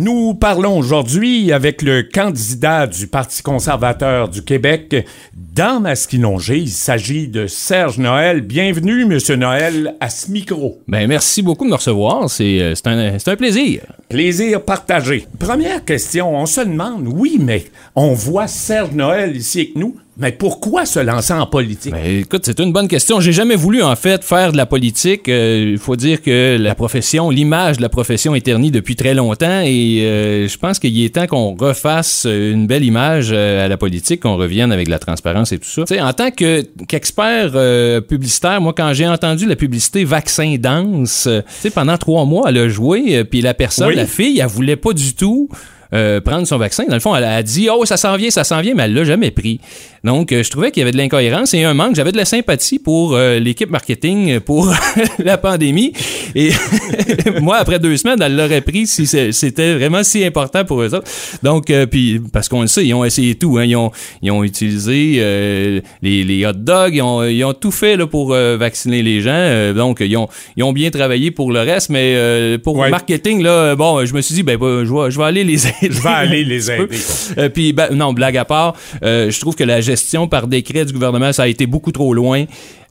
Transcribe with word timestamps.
Nous 0.00 0.34
parlons 0.34 0.78
aujourd'hui 0.78 1.50
avec 1.50 1.82
le 1.82 2.04
candidat 2.04 2.86
du 2.86 3.08
Parti 3.08 3.42
conservateur 3.42 4.28
du 4.28 4.44
Québec 4.44 5.04
dans 5.34 5.80
Masquinongé. 5.80 6.58
Il 6.58 6.68
s'agit 6.68 7.26
de 7.26 7.48
Serge 7.48 7.98
Noël. 7.98 8.42
Bienvenue, 8.42 9.06
Monsieur 9.06 9.34
Noël, 9.34 9.96
à 9.98 10.08
ce 10.08 10.30
micro. 10.30 10.78
Ben, 10.86 11.08
merci 11.08 11.42
beaucoup 11.42 11.64
de 11.64 11.70
me 11.70 11.74
recevoir. 11.74 12.30
C'est 12.30 12.60
euh, 12.60 12.74
un, 12.84 13.16
un 13.26 13.36
plaisir. 13.36 13.80
Plaisir 14.08 14.62
partagé. 14.62 15.26
Première 15.40 15.84
question, 15.84 16.32
on 16.32 16.46
se 16.46 16.60
demande, 16.60 17.08
oui, 17.08 17.38
mais 17.40 17.64
on 17.96 18.12
voit 18.12 18.46
Serge 18.46 18.92
Noël 18.92 19.36
ici 19.36 19.62
avec 19.62 19.74
nous. 19.74 19.96
Mais 20.20 20.32
pourquoi 20.32 20.84
se 20.84 20.98
lancer 20.98 21.32
en 21.32 21.46
politique? 21.46 21.92
Ben, 21.92 22.18
écoute, 22.20 22.42
c'est 22.44 22.58
une 22.58 22.72
bonne 22.72 22.88
question. 22.88 23.20
J'ai 23.20 23.32
jamais 23.32 23.54
voulu, 23.54 23.84
en 23.84 23.94
fait, 23.94 24.24
faire 24.24 24.50
de 24.50 24.56
la 24.56 24.66
politique. 24.66 25.28
Euh, 25.28 25.70
il 25.70 25.78
faut 25.78 25.94
dire 25.94 26.22
que 26.22 26.56
la 26.58 26.74
profession, 26.74 27.30
l'image 27.30 27.76
de 27.76 27.82
la 27.82 27.88
profession 27.88 28.34
est 28.34 28.40
ternie 28.40 28.72
depuis 28.72 28.96
très 28.96 29.14
longtemps 29.14 29.60
et 29.64 30.00
euh, 30.02 30.48
je 30.48 30.58
pense 30.58 30.80
qu'il 30.80 31.00
est 31.04 31.14
temps 31.14 31.28
qu'on 31.28 31.54
refasse 31.54 32.26
une 32.28 32.66
belle 32.66 32.84
image 32.84 33.28
euh, 33.30 33.64
à 33.64 33.68
la 33.68 33.76
politique, 33.76 34.22
qu'on 34.22 34.36
revienne 34.36 34.72
avec 34.72 34.88
la 34.88 34.98
transparence 34.98 35.52
et 35.52 35.58
tout 35.58 35.68
ça. 35.68 35.84
sais, 35.86 36.00
en 36.00 36.12
tant 36.12 36.32
que, 36.32 36.62
qu'expert 36.88 37.52
publicitaire, 38.02 38.60
moi, 38.60 38.72
quand 38.76 38.92
j'ai 38.94 39.06
entendu 39.06 39.46
la 39.46 39.54
publicité 39.54 40.04
Vaccin 40.04 40.56
Danse, 40.58 41.28
pendant 41.72 41.96
trois 41.96 42.24
mois, 42.24 42.46
elle 42.48 42.58
a 42.58 42.68
joué, 42.68 43.22
puis 43.22 43.40
la 43.40 43.54
personne, 43.54 43.92
la 43.92 44.06
fille, 44.06 44.40
elle 44.40 44.48
voulait 44.48 44.76
pas 44.76 44.92
du 44.92 45.14
tout 45.14 45.48
euh, 45.94 46.20
prendre 46.20 46.46
son 46.46 46.58
vaccin. 46.58 46.84
Dans 46.84 46.94
le 46.94 47.00
fond, 47.00 47.16
elle 47.16 47.24
a 47.24 47.42
dit 47.42 47.68
Oh, 47.70 47.84
ça 47.86 47.96
s'en 47.96 48.16
vient, 48.16 48.30
ça 48.30 48.44
s'en 48.44 48.60
vient, 48.60 48.74
mais 48.74 48.84
elle 48.84 48.94
l'a 48.94 49.04
jamais 49.04 49.30
pris. 49.30 49.60
Donc, 50.04 50.32
euh, 50.32 50.42
je 50.42 50.50
trouvais 50.50 50.70
qu'il 50.70 50.80
y 50.80 50.82
avait 50.82 50.92
de 50.92 50.96
l'incohérence 50.96 51.54
et 51.54 51.64
un 51.64 51.74
manque. 51.74 51.94
J'avais 51.94 52.12
de 52.12 52.16
la 52.16 52.24
sympathie 52.24 52.78
pour 52.78 53.14
euh, 53.14 53.38
l'équipe 53.38 53.70
marketing 53.70 54.40
pour 54.40 54.72
la 55.18 55.38
pandémie. 55.38 55.92
Et 56.34 56.50
moi, 57.40 57.56
après 57.56 57.78
deux 57.78 57.96
semaines, 57.96 58.20
elle 58.20 58.36
l'aurait 58.36 58.60
pris 58.60 58.86
si 58.86 59.06
c'était 59.06 59.74
vraiment 59.74 60.02
si 60.02 60.24
important 60.24 60.64
pour 60.64 60.82
eux 60.82 60.94
autres. 60.94 61.08
Donc, 61.42 61.72
puis, 61.90 62.20
parce 62.32 62.48
qu'on 62.48 62.62
le 62.62 62.66
sait, 62.66 62.84
ils 62.84 62.94
ont 62.94 63.04
essayé 63.04 63.34
tout. 63.34 63.58
Hein. 63.58 63.64
Ils, 63.64 63.76
ont, 63.76 63.90
ils 64.22 64.30
ont 64.30 64.44
utilisé 64.44 65.20
les, 66.02 66.24
les, 66.24 66.46
hot 66.46 66.52
dogs, 66.52 66.94
ils 66.94 67.02
ont, 67.02 67.24
ils 67.24 67.44
ont 67.44 67.52
tout 67.52 67.70
fait 67.70 67.96
là, 67.96 68.06
pour 68.06 68.30
vacciner 68.30 69.02
les 69.02 69.20
gens. 69.20 69.72
donc, 69.74 69.98
ils 70.00 70.16
ont, 70.16 70.28
ils 70.56 70.62
ont 70.62 70.72
bien 70.72 70.90
travaillé 70.90 71.30
pour 71.30 71.52
le 71.52 71.60
reste, 71.60 71.90
mais 71.90 72.58
pour 72.62 72.82
le 72.82 72.90
marketing, 72.90 73.42
là, 73.42 73.74
bon, 73.76 74.04
je 74.04 74.14
me 74.14 74.20
suis 74.20 74.34
dit, 74.34 74.42
ben, 74.42 74.58
je 74.60 74.92
vais, 74.92 75.10
je 75.10 75.18
vais 75.18 75.24
aller 75.24 75.44
les 75.44 75.58
je 75.58 76.02
vais 76.02 76.08
aller 76.08 76.44
les 76.44 76.70
aider. 76.70 76.98
Euh, 77.38 77.48
puis, 77.48 77.72
ben, 77.72 77.88
non, 77.94 78.12
blague 78.12 78.36
à 78.36 78.44
part, 78.44 78.74
euh, 79.02 79.30
je 79.30 79.40
trouve 79.40 79.54
que 79.54 79.64
la 79.64 79.80
gestion 79.80 80.28
par 80.28 80.46
décret 80.46 80.84
du 80.84 80.92
gouvernement, 80.92 81.32
ça 81.32 81.44
a 81.44 81.48
été 81.48 81.66
beaucoup 81.66 81.92
trop 81.92 82.14
loin. 82.14 82.44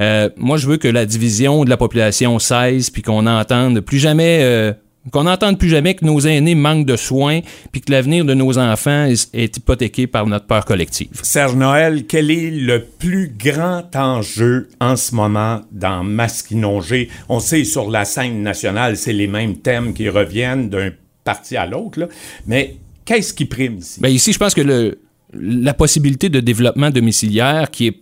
Euh, 0.00 0.28
moi, 0.36 0.56
je 0.56 0.66
veux 0.66 0.76
que 0.76 0.88
la 0.88 1.06
division 1.06 1.64
de 1.64 1.70
la 1.70 1.76
population 1.76 2.38
cesse, 2.38 2.90
puis 2.90 3.02
qu'on 3.02 3.23
n'entende 3.24 3.80
plus 3.80 3.98
jamais 3.98 4.74
qu'on 5.12 5.24
n'entende 5.24 5.58
plus 5.58 5.68
jamais 5.68 5.94
que 5.94 6.04
nos 6.04 6.20
aînés 6.20 6.54
manquent 6.54 6.86
de 6.86 6.96
soins, 6.96 7.40
puis 7.72 7.80
que 7.80 7.92
l'avenir 7.92 8.24
de 8.24 8.34
nos 8.34 8.58
enfants 8.58 9.06
est, 9.06 9.56
hypothéqué 9.56 10.06
par 10.06 10.26
notre 10.26 10.46
peur 10.46 10.64
collective. 10.64 11.20
Serge 11.22 11.54
Noël, 11.54 12.06
quel 12.06 12.30
est 12.30 12.50
le 12.50 12.84
plus 12.84 13.32
grand 13.36 13.84
enjeu 13.94 14.68
en 14.80 14.96
ce 14.96 15.14
moment 15.14 15.60
dans 15.72 16.02
Masquinongé? 16.02 17.10
On 17.28 17.40
sait 17.40 17.64
sur 17.64 17.90
la 17.90 18.04
scène 18.04 18.42
nationale, 18.42 18.96
c'est 18.96 19.12
les 19.12 19.26
mêmes 19.26 19.58
thèmes 19.58 19.92
qui 19.92 20.08
reviennent 20.08 20.70
d'un 20.70 20.90
parti 21.22 21.56
à 21.56 21.66
l'autre, 21.66 22.08
mais 22.46 22.76
qu'est-ce 23.04 23.34
qui 23.34 23.44
prime 23.44 23.78
ici? 23.78 24.00
Bien, 24.00 24.10
ici, 24.10 24.32
je 24.32 24.38
pense 24.38 24.54
que 24.54 24.62
le, 24.62 24.98
la 25.32 25.74
possibilité 25.74 26.28
de 26.28 26.40
développement 26.40 26.90
domiciliaire 26.90 27.70
qui 27.70 27.88
est 27.88 28.00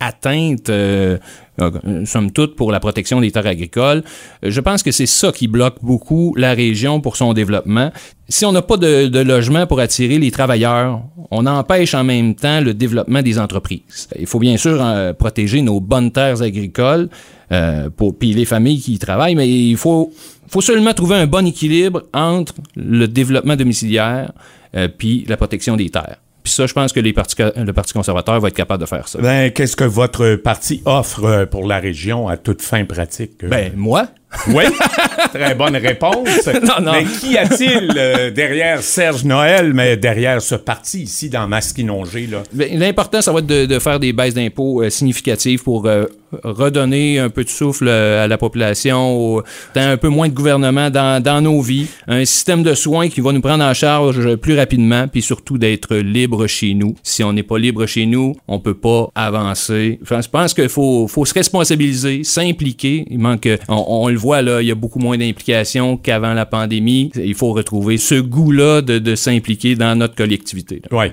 atteinte, 0.00 0.70
euh, 0.70 1.18
euh, 1.60 2.04
somme 2.06 2.32
toute, 2.32 2.56
pour 2.56 2.72
la 2.72 2.80
protection 2.80 3.20
des 3.20 3.30
terres 3.30 3.46
agricoles. 3.46 4.02
Euh, 4.44 4.50
je 4.50 4.60
pense 4.60 4.82
que 4.82 4.90
c'est 4.90 5.06
ça 5.06 5.30
qui 5.30 5.46
bloque 5.46 5.76
beaucoup 5.82 6.34
la 6.36 6.54
région 6.54 7.00
pour 7.00 7.16
son 7.16 7.32
développement. 7.32 7.92
Si 8.28 8.44
on 8.44 8.52
n'a 8.52 8.62
pas 8.62 8.76
de, 8.76 9.20
logement 9.22 9.66
pour 9.66 9.80
attirer 9.80 10.18
les 10.18 10.30
travailleurs, 10.30 11.02
on 11.30 11.46
empêche 11.46 11.94
en 11.94 12.04
même 12.04 12.34
temps 12.34 12.60
le 12.60 12.74
développement 12.74 13.22
des 13.22 13.38
entreprises. 13.38 14.08
Il 14.18 14.26
faut 14.26 14.38
bien 14.38 14.56
sûr 14.56 14.82
protéger 15.18 15.62
nos 15.62 15.80
bonnes 15.80 16.12
terres 16.12 16.40
agricoles 16.42 17.08
pour 17.96 18.16
puis 18.16 18.32
les 18.32 18.44
familles 18.44 18.80
qui 18.80 18.94
y 18.94 18.98
travaillent, 18.98 19.34
mais 19.34 19.48
il 19.48 19.76
faut 19.76 20.12
faut 20.50 20.60
seulement 20.60 20.92
trouver 20.92 21.16
un 21.16 21.26
bon 21.26 21.46
équilibre 21.46 22.02
entre 22.12 22.54
le 22.74 23.06
développement 23.06 23.56
domiciliaire 23.56 24.32
euh, 24.76 24.88
puis 24.88 25.24
la 25.28 25.36
protection 25.36 25.76
des 25.76 25.90
terres. 25.90 26.16
Puis 26.42 26.52
ça, 26.52 26.66
je 26.66 26.72
pense 26.72 26.92
que 26.92 27.00
les 27.00 27.12
le 27.12 27.72
Parti 27.72 27.92
conservateur 27.92 28.40
va 28.40 28.48
être 28.48 28.54
capable 28.54 28.80
de 28.80 28.88
faire 28.88 29.08
ça. 29.08 29.18
Ben, 29.20 29.50
qu'est-ce 29.50 29.76
que 29.76 29.84
votre 29.84 30.36
parti 30.36 30.82
offre 30.84 31.24
euh, 31.24 31.46
pour 31.46 31.66
la 31.66 31.78
région 31.78 32.28
à 32.28 32.36
toute 32.36 32.62
fin 32.62 32.84
pratique? 32.84 33.44
Ben, 33.44 33.72
moi, 33.76 34.08
oui, 34.48 34.64
très 35.34 35.54
bonne 35.54 35.76
réponse. 35.76 36.28
Non, 36.62 36.80
non. 36.82 36.92
Mais 36.92 37.04
qu'y 37.04 37.36
a-t-il 37.36 37.92
euh, 37.96 38.30
derrière 38.30 38.82
Serge 38.82 39.24
Noël, 39.24 39.72
mais 39.72 39.96
derrière 39.96 40.40
ce 40.42 40.54
parti 40.54 41.02
ici 41.02 41.28
dans 41.28 41.46
Masquinongé? 41.48 42.28
Ben, 42.52 42.78
l'important, 42.78 43.22
ça 43.22 43.32
va 43.32 43.40
être 43.40 43.46
de, 43.46 43.78
faire 43.78 43.98
des 43.98 44.12
baisses 44.12 44.34
d'impôts 44.34 44.82
euh, 44.82 44.90
significatives 44.90 45.62
pour 45.62 45.86
euh, 45.86 46.04
redonner 46.42 47.18
un 47.18 47.28
peu 47.28 47.44
de 47.44 47.48
souffle 47.48 47.88
à 47.88 48.26
la 48.26 48.38
population, 48.38 49.42
un 49.74 49.96
peu 49.96 50.08
moins 50.08 50.28
de 50.28 50.34
gouvernement 50.34 50.90
dans, 50.90 51.22
dans, 51.22 51.40
nos 51.40 51.60
vies, 51.60 51.86
un 52.06 52.24
système 52.24 52.62
de 52.62 52.74
soins 52.74 53.08
qui 53.08 53.20
va 53.20 53.32
nous 53.32 53.40
prendre 53.40 53.64
en 53.64 53.74
charge 53.74 54.36
plus 54.36 54.56
rapidement, 54.56 55.08
puis 55.08 55.22
surtout 55.22 55.58
d'être 55.58 55.96
libre 55.96 56.46
chez 56.46 56.74
nous. 56.74 56.94
Si 57.02 57.24
on 57.24 57.32
n'est 57.32 57.42
pas 57.42 57.58
libre 57.58 57.86
chez 57.86 58.06
nous, 58.06 58.34
on 58.48 58.58
peut 58.60 58.74
pas 58.74 59.10
avancer. 59.14 59.98
je 60.02 60.28
pense 60.28 60.54
qu'il 60.54 60.68
faut, 60.68 61.08
faut 61.08 61.24
se 61.24 61.34
responsabiliser, 61.34 62.24
s'impliquer. 62.24 63.06
Il 63.10 63.18
manque, 63.18 63.48
on, 63.68 64.08
le 64.08 64.16
voit, 64.16 64.42
là, 64.42 64.60
il 64.60 64.68
y 64.68 64.70
a 64.70 64.74
beaucoup 64.74 64.98
moins 64.98 65.16
d'implication 65.16 65.96
qu'avant 65.96 66.34
la 66.34 66.46
pandémie. 66.46 67.10
Il 67.16 67.34
faut 67.34 67.52
retrouver 67.52 67.98
ce 67.98 68.14
goût-là 68.14 68.82
de, 68.82 69.14
s'impliquer 69.14 69.74
dans 69.74 69.96
notre 69.96 70.14
collectivité. 70.14 70.82
Oui. 70.92 71.06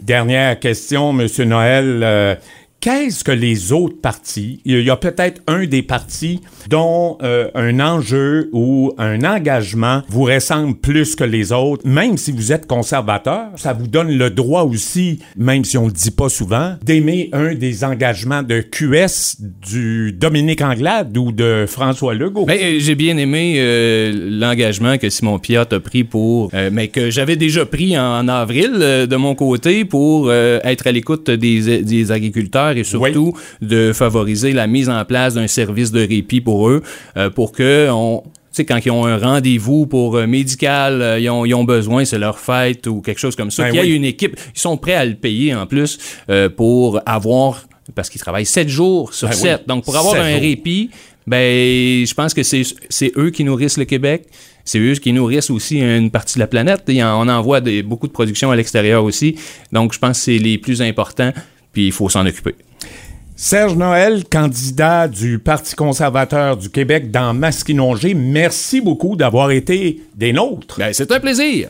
Dernière 0.00 0.60
question, 0.60 1.18
M. 1.18 1.26
Noël. 1.48 2.00
Euh, 2.02 2.34
Qu'est-ce 2.80 3.24
que 3.24 3.32
les 3.32 3.72
autres 3.72 4.00
partis, 4.00 4.60
il 4.64 4.82
y 4.82 4.90
a 4.90 4.94
peut-être 4.94 5.42
un 5.48 5.66
des 5.66 5.82
partis 5.82 6.40
dont 6.68 7.18
euh, 7.22 7.48
un 7.56 7.80
enjeu 7.80 8.50
ou 8.52 8.92
un 8.98 9.24
engagement 9.24 10.02
vous 10.08 10.22
ressemble 10.22 10.76
plus 10.76 11.16
que 11.16 11.24
les 11.24 11.50
autres, 11.50 11.84
même 11.84 12.16
si 12.16 12.30
vous 12.30 12.52
êtes 12.52 12.68
conservateur, 12.68 13.46
ça 13.56 13.72
vous 13.72 13.88
donne 13.88 14.16
le 14.16 14.30
droit 14.30 14.62
aussi, 14.62 15.18
même 15.36 15.64
si 15.64 15.76
on 15.76 15.86
le 15.86 15.92
dit 15.92 16.12
pas 16.12 16.28
souvent, 16.28 16.76
d'aimer 16.84 17.30
un 17.32 17.54
des 17.54 17.82
engagements 17.82 18.44
de 18.44 18.60
QS 18.60 19.42
du 19.68 20.12
Dominique 20.12 20.62
Anglade 20.62 21.16
ou 21.16 21.32
de 21.32 21.64
François 21.66 22.14
Legault. 22.14 22.46
Ben, 22.46 22.58
euh, 22.62 22.76
j'ai 22.78 22.94
bien 22.94 23.16
aimé 23.16 23.56
euh, 23.58 24.12
l'engagement 24.38 24.98
que 24.98 25.10
Simon 25.10 25.40
Piat 25.40 25.66
a 25.68 25.80
pris 25.80 26.04
pour, 26.04 26.52
mais 26.70 26.86
que 26.86 27.10
j'avais 27.10 27.34
déjà 27.34 27.66
pris 27.66 27.98
en, 27.98 28.28
avril 28.28 28.70
de 28.72 29.16
mon 29.16 29.34
côté 29.34 29.84
pour 29.84 30.32
être 30.32 30.86
à 30.86 30.92
l'écoute 30.92 31.30
des, 31.30 31.82
des 31.82 32.12
agriculteurs 32.12 32.67
et 32.76 32.84
surtout 32.84 33.34
de 33.62 33.92
favoriser 33.92 34.52
la 34.52 34.66
mise 34.66 34.88
en 34.88 35.04
place 35.04 35.34
d'un 35.34 35.46
service 35.46 35.92
de 35.92 36.00
répit 36.00 36.40
pour 36.40 36.68
eux, 36.68 36.82
euh, 37.16 37.30
pour 37.30 37.52
que 37.52 37.88
on, 37.90 38.22
quand 38.66 38.84
ils 38.84 38.90
ont 38.90 39.06
un 39.06 39.18
rendez-vous 39.18 39.86
pour 39.86 40.16
euh, 40.16 40.26
médical, 40.26 41.00
euh, 41.00 41.20
ils, 41.20 41.30
ont, 41.30 41.44
ils, 41.44 41.54
ont, 41.54 41.64
besoin, 41.64 42.04
c'est 42.04 42.18
leur 42.18 42.38
fête 42.38 42.86
ou 42.86 43.00
quelque 43.00 43.20
chose 43.20 43.36
comme 43.36 43.50
ça. 43.50 43.64
Ben 43.64 43.70
qu'il 43.70 43.84
y 43.84 43.92
ait 43.92 43.96
une 43.96 44.04
équipe, 44.04 44.38
ils 44.54 44.60
sont 44.60 44.76
prêts 44.76 44.94
à 44.94 45.04
le 45.04 45.14
payer 45.14 45.54
en 45.54 45.66
plus 45.66 45.98
pour 46.56 47.00
avoir, 47.06 47.66
parce 47.94 48.10
qu'ils 48.10 48.20
travaillent 48.20 48.46
sept 48.46 48.68
jours 48.68 49.14
sur 49.14 49.28
ben 49.28 49.34
sept. 49.34 49.68
Donc, 49.68 49.84
pour 49.84 49.96
avoir 49.96 50.16
un 50.16 50.38
répit, 50.38 50.90
ben, 51.28 52.06
je 52.06 52.14
pense 52.14 52.32
que 52.32 52.42
c'est 52.42 53.12
eux 53.16 53.30
qui 53.30 53.44
nourrissent 53.44 53.76
le 53.76 53.84
Québec. 53.84 54.26
C'est 54.64 54.78
eux 54.78 54.94
qui 54.94 55.12
nourrissent 55.12 55.50
aussi 55.50 55.78
une 55.78 56.10
partie 56.10 56.34
de 56.34 56.40
la 56.40 56.46
planète. 56.46 56.84
on 56.88 57.28
envoie 57.28 57.60
des, 57.60 57.82
beaucoup 57.82 58.06
de 58.06 58.12
production 58.12 58.50
à 58.50 58.56
l'extérieur 58.56 59.04
aussi. 59.04 59.36
Donc, 59.72 59.92
je 59.92 59.98
pense 59.98 60.18
que 60.18 60.24
c'est 60.24 60.38
les 60.38 60.58
plus 60.58 60.82
importants 60.82 61.32
puis 61.78 61.86
il 61.86 61.92
faut 61.92 62.08
s'en 62.08 62.26
occuper. 62.26 62.56
Serge 63.36 63.76
Noël, 63.76 64.24
candidat 64.28 65.06
du 65.06 65.38
Parti 65.38 65.76
conservateur 65.76 66.56
du 66.56 66.70
Québec 66.70 67.12
dans 67.12 67.32
Masquinongé, 67.34 68.14
merci 68.14 68.80
beaucoup 68.80 69.14
d'avoir 69.14 69.52
été 69.52 70.02
des 70.16 70.32
nôtres. 70.32 70.76
Ben, 70.76 70.92
c'est 70.92 71.12
un 71.12 71.20
plaisir. 71.20 71.68